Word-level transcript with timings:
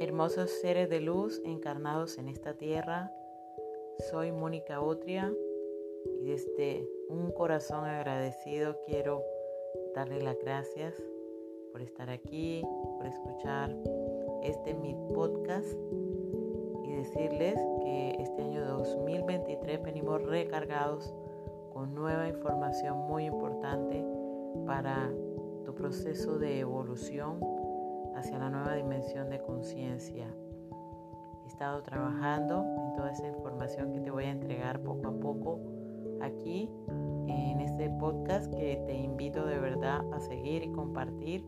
Hermosos 0.00 0.50
seres 0.60 0.88
de 0.88 1.00
luz 1.00 1.42
encarnados 1.44 2.18
en 2.18 2.28
esta 2.28 2.54
tierra, 2.54 3.12
soy 4.10 4.30
Mónica 4.30 4.80
Otria 4.80 5.34
y 6.20 6.24
desde 6.24 6.88
un 7.08 7.32
corazón 7.32 7.84
agradecido 7.84 8.80
quiero 8.86 9.24
darle 9.96 10.22
las 10.22 10.38
gracias 10.38 10.94
por 11.72 11.82
estar 11.82 12.10
aquí, 12.10 12.62
por 12.96 13.06
escuchar 13.06 13.76
este 14.44 14.74
mi 14.74 14.94
podcast 15.14 15.76
y 16.84 16.92
decirles 16.92 17.56
que 17.82 18.16
este 18.20 18.42
año 18.42 18.64
2023 18.64 19.82
venimos 19.82 20.22
recargados 20.22 21.12
con 21.72 21.92
nueva 21.92 22.28
información 22.28 22.98
muy 22.98 23.24
importante 23.24 24.04
para 24.64 25.10
tu 25.64 25.74
proceso 25.74 26.38
de 26.38 26.60
evolución 26.60 27.57
hacia 28.18 28.38
la 28.38 28.50
nueva 28.50 28.74
dimensión 28.74 29.30
de 29.30 29.40
conciencia. 29.40 30.26
He 31.44 31.46
estado 31.46 31.82
trabajando 31.82 32.64
en 32.64 32.96
toda 32.96 33.12
esa 33.12 33.26
información 33.28 33.92
que 33.92 34.00
te 34.00 34.10
voy 34.10 34.24
a 34.24 34.30
entregar 34.30 34.80
poco 34.80 35.08
a 35.08 35.12
poco 35.20 35.60
aquí 36.20 36.68
en 37.28 37.60
este 37.60 37.90
podcast 37.90 38.52
que 38.54 38.82
te 38.86 38.94
invito 38.94 39.46
de 39.46 39.58
verdad 39.58 40.00
a 40.12 40.20
seguir 40.20 40.64
y 40.64 40.72
compartir 40.72 41.44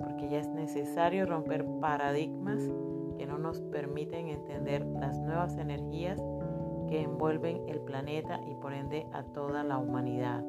porque 0.00 0.28
ya 0.28 0.38
es 0.38 0.48
necesario 0.48 1.26
romper 1.26 1.64
paradigmas 1.80 2.60
que 3.16 3.26
no 3.26 3.38
nos 3.38 3.60
permiten 3.60 4.28
entender 4.28 4.86
las 4.86 5.18
nuevas 5.18 5.56
energías 5.58 6.22
que 6.88 7.02
envuelven 7.02 7.68
el 7.68 7.80
planeta 7.80 8.40
y 8.46 8.54
por 8.54 8.72
ende 8.72 9.06
a 9.12 9.24
toda 9.24 9.64
la 9.64 9.78
humanidad. 9.78 10.44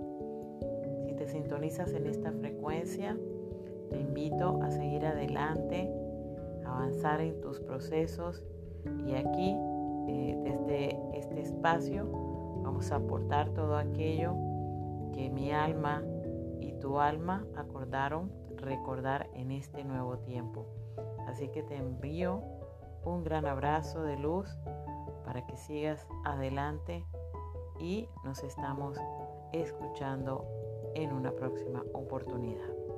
Si 1.06 1.14
te 1.16 1.28
sintonizas 1.28 1.94
en 1.94 2.06
esta 2.06 2.32
frecuencia, 2.32 3.18
te 3.90 4.00
invito 4.00 4.62
a 4.62 4.72
seguir 4.72 5.06
adelante, 5.06 5.92
avanzar 6.66 7.22
en 7.22 7.40
tus 7.42 7.60
procesos 7.60 8.44
y 9.06 9.14
aquí, 9.14 9.56
eh, 10.08 10.38
desde 10.44 11.18
este 11.18 11.42
espacio, 11.42 12.06
vamos 12.64 12.92
a 12.92 12.98
aportar 12.98 13.50
todo 13.52 13.76
aquello 13.76 14.36
que 15.14 15.30
mi 15.30 15.52
alma 15.52 16.04
y 16.60 16.74
tu 16.74 17.00
alma 17.00 17.46
acordaron 17.56 18.32
recordar 18.58 19.30
en 19.34 19.52
este 19.52 19.84
nuevo 19.84 20.18
tiempo. 20.20 20.68
Así 21.28 21.50
que 21.50 21.64
te 21.64 21.76
envío 21.76 22.42
un 23.04 23.24
gran 23.24 23.46
abrazo 23.46 24.04
de 24.04 24.18
luz 24.18 24.50
para 25.26 25.46
que 25.46 25.58
sigas 25.58 26.08
adelante 26.26 27.06
y 27.80 28.10
nos 28.24 28.44
estamos 28.44 28.98
escuchando 29.54 30.46
en 30.96 31.14
una 31.14 31.32
próxima 31.32 31.84
oportunidad. 31.94 32.89